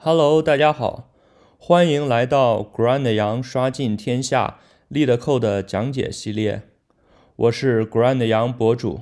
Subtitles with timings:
[0.00, 1.10] Hello，大家好，
[1.58, 4.60] 欢迎来到 Grand 羊刷尽天下
[4.92, 6.62] LeetCode 讲解系列，
[7.34, 9.00] 我是 Grand 羊博主。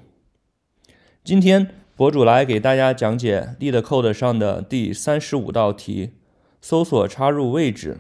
[1.23, 6.15] 今天博主来给大家讲解 LeetCode 上的第三十五道题：
[6.63, 7.99] 搜索插入位置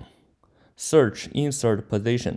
[0.78, 2.36] （Search Insert Position）。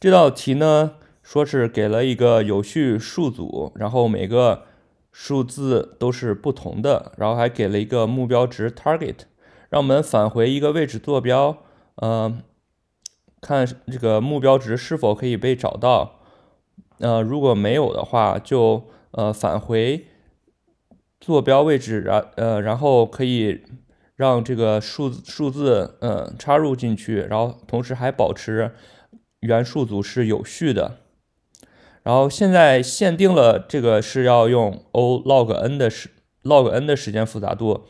[0.00, 4.64] 这道题呢，说是给了一个有序数组，然后每个
[5.10, 9.20] 数字都是不同的，然后还给了一个目标值 target，
[9.68, 11.64] 让我们返回一个位置坐标，
[11.96, 12.38] 呃，
[13.40, 16.20] 看这个目标值是否可以被找到，
[16.98, 20.06] 呃，如果没有的话，就呃返回
[21.20, 23.62] 坐标位置，然呃然后可以
[24.14, 28.72] 让这个数数字呃插入进去，然后同时还保持
[29.40, 30.98] 原数组是有序的。
[32.08, 36.08] 然后现在限定了这个是要用 O log n 的时
[36.42, 37.84] log n 的时间复杂度。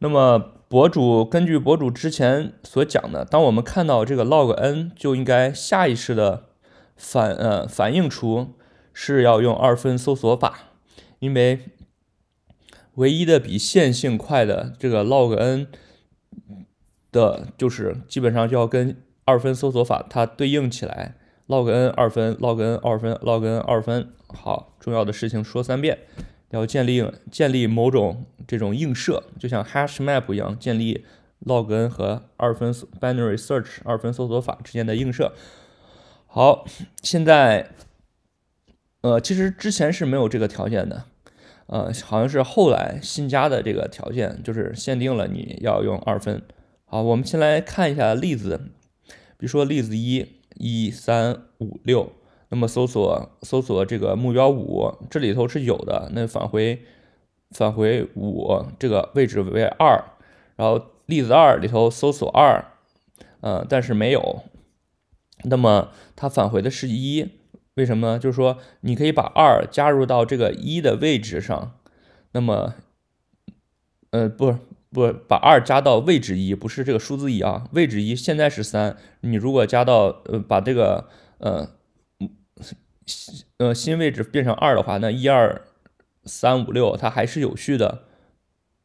[0.00, 6.48] 那么博主根据博主之前所讲的，当我们看到这个 log n，就应该下意识的
[6.94, 8.48] 反呃反映出
[8.92, 10.72] 是要用二分搜索法，
[11.20, 11.60] 因为
[12.96, 15.68] 唯一的比线性快的这个 log n
[17.10, 21.14] 的，就是基本上就要跟二分搜索法它对应起来。
[21.48, 24.12] Log n 二分，log n 二分，log n 二分。
[24.28, 25.98] 好，重要的事情说三遍，
[26.50, 31.06] 要建立建立某种这种映射，就像 hash map 一样，建立
[31.46, 35.32] log n 和二分 binary search 二分搜索法之间的映射。
[36.26, 36.66] 好，
[37.02, 37.70] 现在，
[39.00, 41.04] 呃，其实之前是没有这个条件的，
[41.68, 46.42] 呃，好像是后来新加的这个条件，就是限定了你要用二分。
[46.84, 48.60] 好，我们先来看一下例子，
[49.38, 50.37] 比如说例子一。
[50.58, 52.12] 一三五六，
[52.48, 56.82] 那么搜索搜索这个目标五，这里头是有的，那返回
[57.50, 60.04] 返回五这个位置为二，
[60.56, 62.64] 然后例子二里头搜索二，
[63.40, 64.42] 呃，但是没有，
[65.44, 67.28] 那么它返回的是一，
[67.74, 68.18] 为什么呢？
[68.18, 71.78] 就是说你可以把二加入到这个一的位置上，
[72.32, 72.74] 那么，
[74.10, 74.56] 呃，不。
[74.90, 81.68] 不把二加到位置一，不是这个数字一啊，位置一现在是三，你如果加到呃把这个呃
[83.58, 85.62] 呃新位置变成二的话，那一二
[86.24, 88.04] 三五六它还是有序的，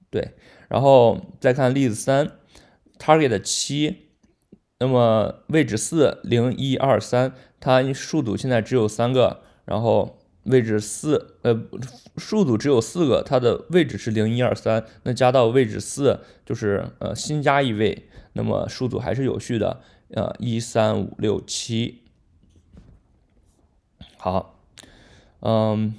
[0.10, 0.34] 对。
[0.68, 2.40] 然后再看例子三
[3.00, 4.10] ，target 七，
[4.80, 10.20] 那么位置四零一二三，它数组现在只有三个，然后。
[10.44, 11.58] 位置四，呃，
[12.18, 22.02] 数组只有四个，它的位置是零一二三，那加到位置四就是呃新加一位，那么数组还是有序的，呃一三五六七，
[24.18, 24.60] 好，
[25.40, 25.94] 嗯，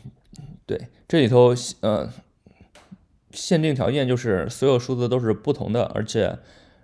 [0.66, 2.12] 对，这里头呃
[3.31, 6.38] 限定条件就是所有数字都是不同的，而且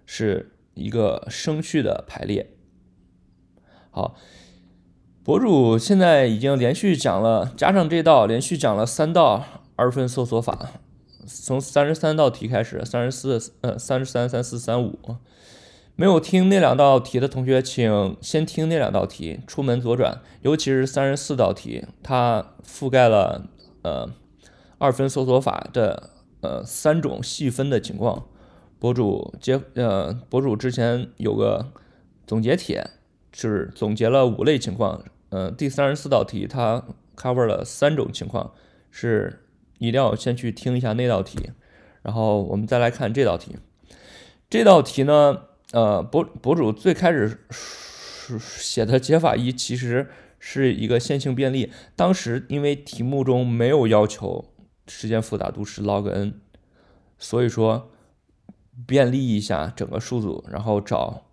[0.07, 2.51] 是一个升序的排列，
[3.91, 4.17] 好。
[5.31, 9.45] 博主现在已经连续讲了，加上这道连续讲了三道
[9.77, 10.73] 二分搜索法，
[11.25, 14.99] 从三十三道题开始，三十四、呃三十三、三四、三五。
[15.95, 20.21] 没有听那两道题的同学，请先听那两道题，出门左转。
[20.43, 23.45] 尤其是三十四道题，它覆盖了
[23.83, 24.11] 呃
[24.79, 28.27] 二分搜索法的呃三种细分的情况。
[28.81, 31.69] 博主接呃博主之前有个
[32.27, 32.91] 总结帖。
[33.33, 36.85] 是总结了五类情况，呃，第三十四道题它
[37.17, 38.53] cover 了三种情况，
[38.91, 39.47] 是
[39.79, 41.51] 一定要先去听一下那道题，
[42.03, 43.57] 然后我们再来看这道题。
[44.49, 45.43] 这道题呢，
[45.73, 47.47] 呃，博博主最开始
[48.39, 54.53] 写的解法一其实是一个线性便利，当时因为题目中没有要求
[54.89, 56.41] 时间复杂度是 log n，
[57.19, 57.91] 所以说
[58.87, 61.27] 便利一下整个数组，然后找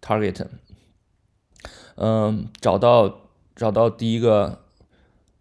[0.00, 0.46] target。
[1.96, 3.21] 嗯，找到
[3.54, 4.60] 找到第一个，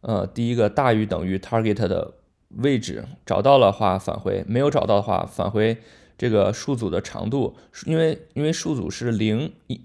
[0.02, 2.14] 呃，第一个大于等于 target 的
[2.50, 5.78] 位置，找到了话返回，没有找到的话返回
[6.18, 7.56] 这个数组的长度，
[7.86, 9.82] 因为因为数组是零一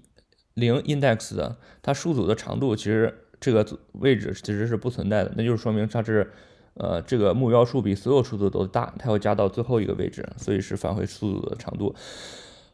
[0.53, 6.31] 零 index 的，它数组的长度其实这个位置其实是不存在的，那就是说明它是
[6.73, 11.95] 呃这个目标数比所有数字都大，它要加到最后一个位置，所以是返回数组的长度。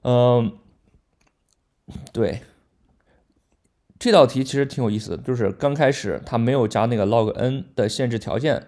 [0.02, 0.58] 嗯，
[2.12, 2.42] 对。
[4.04, 8.62] 这道题其实挺有意思的，就是刚开始它没有加那个 log n 的限制条件，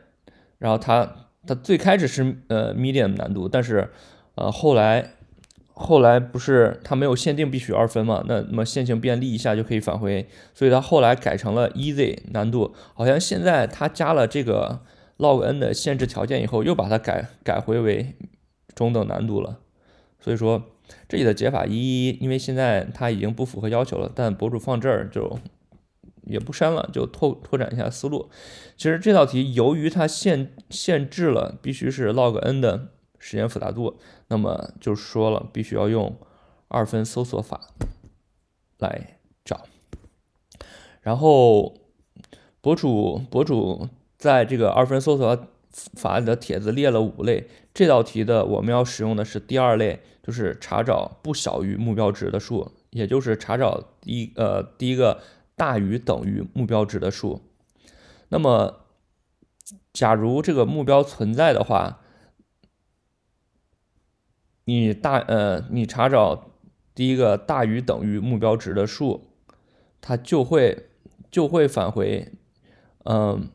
[0.59, 3.89] 然后它它最开始是呃 medium 难度，但是
[4.35, 5.11] 呃后来
[5.73, 14.79] 后来不是它没有限定必须二分嘛，那那么线性便利一下就可以返回，所以它后来改成了 easy 难度，好像现在它加了这个
[15.17, 18.15] log n 的限制条件以后，又把它改改回为
[18.73, 19.57] 中等难度了，
[20.25, 20.60] 所以说
[21.07, 25.38] 这里的解法一，因为现在它已经不符合要求了，但博主放这儿就
[26.24, 28.31] 也不删了，就拓拓展一下思路。
[28.75, 32.88] 其实这道题由于它限限制了必须是 log n 的
[33.19, 34.00] 时间复杂度，
[34.30, 36.18] 那么就说了必须要用
[36.69, 37.69] 二分搜索法
[38.80, 39.68] 来找。
[41.01, 41.75] 然后
[42.62, 43.88] 博主博主
[44.18, 45.48] 在这个二分搜索
[45.95, 55.22] 法里的帖子列了五类，这道题的我们要使用的是第二类，就是查找不小于目标值的数，也就是查找第一呃第一个
[55.56, 57.42] 大于等于目标值的数。
[58.30, 58.86] 那么，
[59.94, 62.01] 假如这个目标存在的话，
[64.66, 66.51] 你大呃你查找
[66.94, 69.27] 第一个大于等于目标值的数，
[70.01, 70.89] 它就会。
[71.31, 72.31] 就会返回，
[73.04, 73.50] 嗯，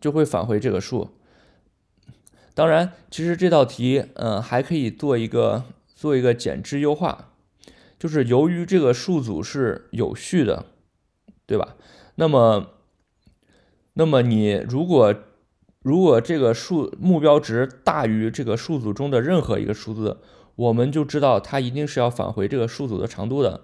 [0.00, 1.10] 就会返回这个数。
[2.54, 7.32] 当然，其实这道题，嗯，还可以做一个做一个减支优化，
[7.98, 10.66] 就是由于这个数组是有序的，
[11.46, 11.76] 对吧？
[12.14, 12.70] 那么，
[13.94, 15.14] 那么你如果
[15.82, 20.20] 如果这个数目标值大于这个数组中的任何一个数字，
[20.54, 23.62] 我们就知道它一定是要返回这个数组的长度的，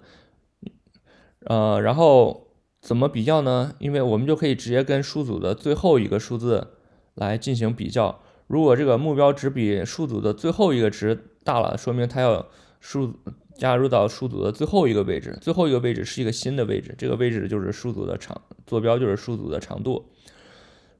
[1.45, 2.50] 呃，然后。
[2.81, 3.75] 怎么比较呢？
[3.77, 6.69] 因为我们就可以直接跟数组的最后一个数字
[7.13, 8.19] 来进行比较。
[8.47, 12.47] 如果这个目标值比数组的最后一个值大了，说明它要
[12.79, 13.13] 数
[13.55, 15.37] 加入到数组的最后一个位置。
[15.39, 20.09] 最后一个位置是一个新的位置，这个位置就是数组的长坐标，就是数组的长度。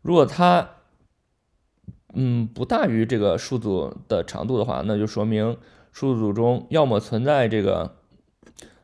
[0.04, 0.70] 如果它
[2.14, 5.58] 嗯不大于这个数组的长度的话，那就说明
[5.92, 7.98] 数组中要么存在这个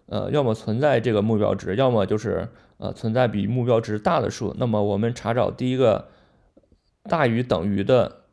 [0.07, 2.49] 呃，要么存在这个目标值，要么就是。
[2.79, 6.09] 呃，存在比目标值大的数，那么我们查找第一个
[7.03, 8.25] 大于等于的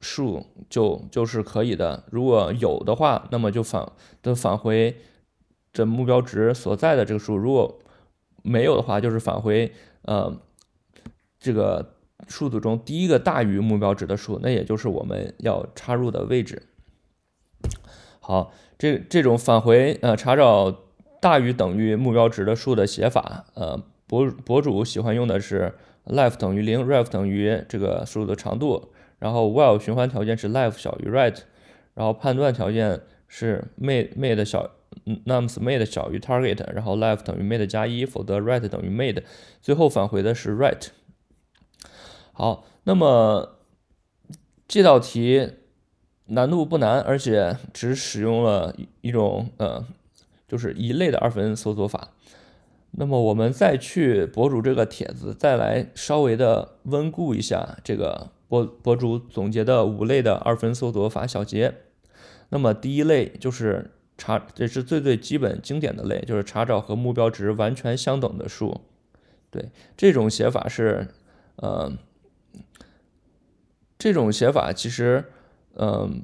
[0.00, 2.04] 数就就是可以的。
[2.10, 3.92] 如果有的话，那么就返
[4.22, 4.96] 的返回
[5.70, 7.78] 这目标值所在的这个数；如果
[8.42, 9.70] 没有的话，就是返回
[10.02, 10.34] 呃
[11.38, 16.62] 这个数组中第一个大于目标值的数，那也就是我们要插入的位置。
[18.20, 20.87] 好，这这种返回呃查找。
[21.20, 25.74] 大于等于目标值的数的写法，呃，博博主喜欢用的是
[26.06, 31.36] left 等于零，ref 等于这个数的长度，然后 while 循环条件是 left 小于 right，
[31.94, 34.70] 然后判断条件是 made made 小
[35.26, 39.22] nums made 小于 target，然后 left 等于 made 加一，否则 right 等于 made，
[39.60, 40.88] 最后返回的是 right。
[42.32, 43.58] 好，那么
[44.68, 45.50] 这道题
[46.26, 49.84] 难度不难，而且只使用了一种呃。
[50.48, 52.14] 就是一类的二分搜索法，
[52.92, 61.74] 那么我们再去博主这个帖子，再来稍微的温故一下这个博博主总结的五类的二分搜索法小结。
[62.48, 68.80] 那么第一类就是查，这是最最基本经典的类，就是查找和目标值完全相等的数。
[69.50, 71.08] 对，这种写法是，
[71.56, 71.92] 呃，
[73.98, 75.26] 这种写法其实，
[75.74, 76.22] 嗯。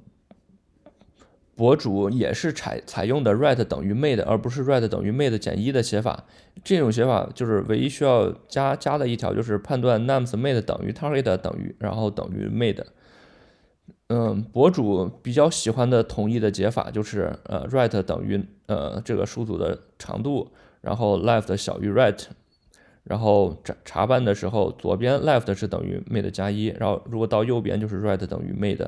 [1.56, 6.24] 博主也是采采用的 right 等于 made，而不是 right 等于 made 减一的写法。
[6.64, 12.82] 这种写法就是唯一需要加加的一条，就是判断 nums made 等于 target 等于，然后等于 made。
[14.08, 20.50] 嗯，博主比较喜欢的统一的解法就是呃 right 等于呃这个数组的长度，
[20.80, 22.20] 然后 left 小于 right，
[23.04, 28.84] 然后查查办的时候左边 left 是等于 made 加一，然后如果到右边就是 right 等于 made。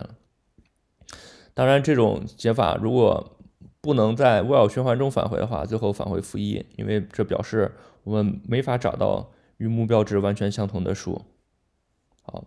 [1.56, 3.38] 当然，这种解法如果
[3.80, 7.72] 不能在 while 循环中返回的话，最后返回负一，因为这表示
[8.04, 11.22] 我们没法找到与目标值完全相同的数。
[12.22, 12.44] 好，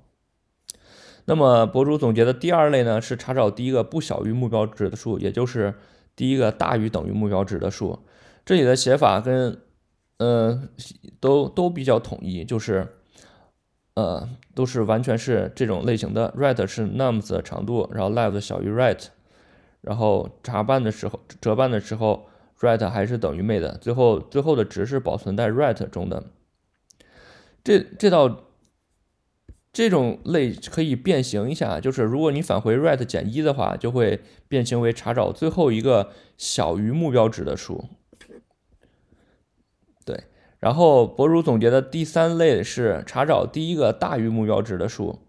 [1.26, 5.74] 那么博主总结的第二类呢，是查找第一个不小于目标值的数，也就是
[6.16, 7.98] 第一个大于等于目标值的数。
[8.46, 9.60] 这里的写法跟
[10.18, 10.70] 呃
[11.20, 12.99] 都都比较统一，就是。
[14.00, 16.34] 呃，都是完全是这种类型的。
[16.38, 19.08] right 是 nums 的长度，然后 left 小于 right，
[19.82, 22.30] 然后查办的时候折半的时候
[22.62, 26.28] ，right 还是等于 made，最后最后的值是保存在 right 中的。
[27.62, 28.46] 这这道
[29.74, 37.90] 这种类可以变形一下，就是如果你返回 right 减一的话，就会变形为查找最后一个小于目标值的数。
[40.60, 45.20] 然后博主总结的第三类是查找第一个大于目标值的数。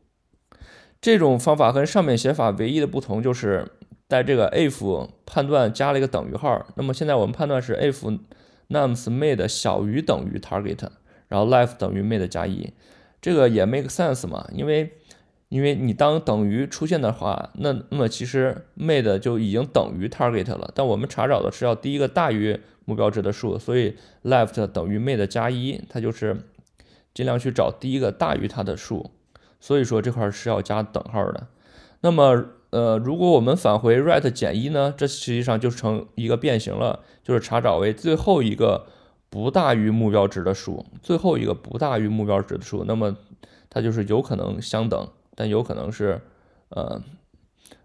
[1.00, 3.66] 这种方法跟上面写法唯一的不同就是
[4.08, 6.66] 在这个 if 判断加了一个等于号。
[6.74, 8.18] 那么现在我们判断是 if
[8.68, 10.88] nums made 小于等于 target，
[11.28, 12.72] 然后 life 等于 made 加一，
[13.22, 14.46] 这个也 make sense 嘛？
[14.52, 14.92] 因为
[15.50, 20.70] 因为你当等于出现的话，那那么其实 made 就已经等于 target 了。
[20.74, 26.36] 但我们查找的是要第一个大于目标值的数，所以 left 等于 made 加一，它就是
[27.12, 29.10] 尽量去找第一个大于它的数。
[29.58, 31.48] 所以说这块是要加等号的。
[32.00, 38.86] 那么呃，如果我们返回 right 减一呢，这实际上就成一个变形了，就是查找为最后一个
[39.28, 43.16] 不大于目标值的数，最后一个不大于目标值的数，那么
[43.68, 45.08] 它就是有可能相等。
[45.34, 46.20] 但有可能是，
[46.70, 47.02] 呃，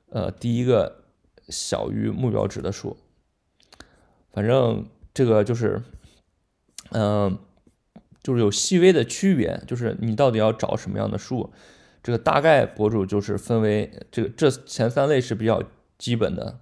[0.10, 1.04] 呃，第一个
[1.48, 2.98] 小于目标值的数，
[4.32, 5.82] 反正这个就是，
[6.92, 7.38] 嗯，
[8.22, 11.54] 就是有细微的区别，就是你到底要找什么样的数，
[12.04, 15.64] 这个大概博主就是分为这个这前三类是比较
[15.98, 16.60] 基本的，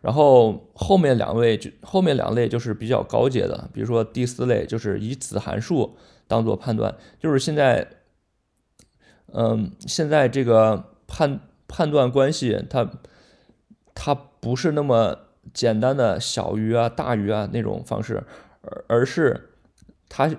[0.00, 7.86] 然后后面两位就后面两类就是比较高阶的，比如说第四类就是以子函数当做判断，就是现在。
[9.36, 12.88] 嗯，现在这个判判断关系，它
[13.92, 15.18] 它不是那么
[15.52, 18.22] 简单的小于啊、大于啊那种方式，
[18.62, 19.50] 而而是
[20.08, 20.30] 它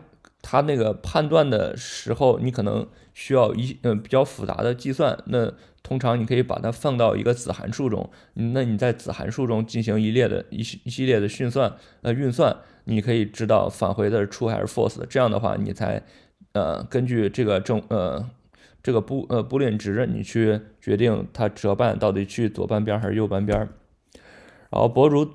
[0.41, 5.17] 它那个判断的时候，你可能需要一嗯比较复杂的计算。
[5.25, 5.51] 那
[5.83, 15.05] 通常你可以把它放到一个子函数中，那你在子函数中进行一列的一一系列的运算呃运算，你可以知道返回的是 true 还是 false。
[15.09, 16.01] 这样的话，你才
[16.53, 18.25] 呃根据这个正呃。
[18.85, 23.57] 这个不呃不列值，你去决定它折半到底去左半边还是右半边。
[24.69, 25.27] 然后博主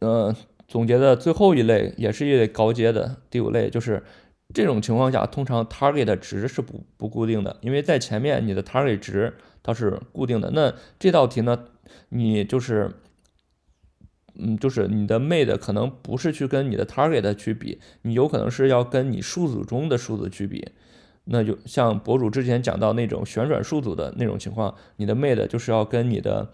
[0.00, 0.34] 呃
[0.66, 4.02] 总结的最后一类也是一类高阶的第五类，就是
[4.52, 10.50] 这种情况下，通常 target 值是不不固定的，因为在前面你的 target 值它是固定的。
[10.50, 11.66] 那这道题呢，
[12.08, 12.90] 你就是
[14.34, 20.72] 嗯就是你的 made 可能不是去跟你的 target 去比，你有可能是要跟你数组中的数字去比。
[21.24, 26.50] 那就像博主之前讲到那种旋转数组的那种情况，你的 made 就是要跟你的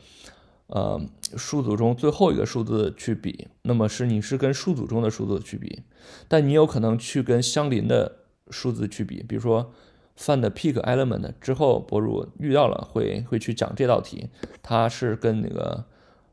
[0.67, 1.01] 呃
[1.37, 5.83] 数组中最后一个数字去比，那么是你是跟数组中的数字去比，
[6.29, 8.17] 但你有可能去跟相邻的
[8.51, 9.73] 数字去比，比如说
[10.19, 14.29] find pick element 之后，博主遇到了会会去讲这道题，
[14.63, 15.87] 它是跟那个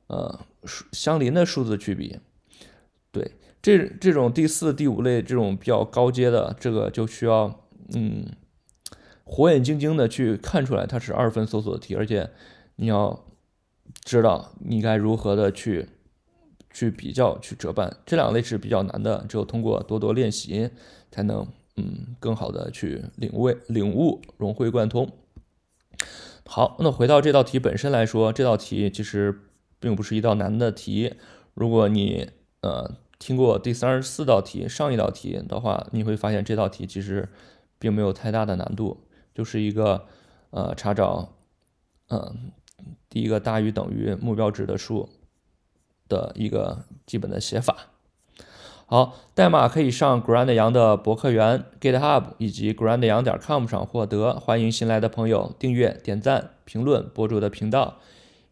[0.07, 0.39] 呃
[0.91, 2.17] 相邻的数字去比，
[3.11, 7.61] 对，这这种第四、第五类这种比较高阶的这个就需要。
[7.93, 8.25] 嗯，
[9.23, 12.29] 火眼金睛的去看出来它是二分搜索题，而且
[12.75, 13.25] 你要
[14.03, 15.89] 知道你该如何的去
[16.71, 20.69] 去比较去折半，这两类是比较难的，只有通过多多练习
[21.11, 25.09] 才能嗯更好的去领会领悟融会贯通。
[26.45, 29.41] 好，那回到这道题本身来说，这道题其实
[29.79, 31.13] 并不是一道难的题。
[31.53, 32.29] 如果你
[32.61, 37.29] 呃听过第三十四道题上一道题的话，你会发现这道题其实。
[37.83, 39.03] 并没有太大的难度，
[39.35, 40.05] 就是一个
[40.51, 41.33] 呃查找，
[42.07, 42.53] 嗯，
[43.09, 45.09] 第一个大于等于目标值的数
[46.07, 47.75] 的一个基本的写法。
[48.85, 54.39] 好，代码可以上 Grand 杨的博客园 GitHub 以及 Grand 杨点 com 上获得。
[54.39, 57.99] 欢迎新来的朋友订阅、点赞、评论博主的频道。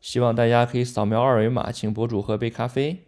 [0.02, 3.06] 希望大家可以扫描二维码，请博主喝杯咖啡。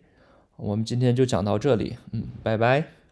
[0.56, 3.03] 我们今天就讲到这里，嗯，拜拜。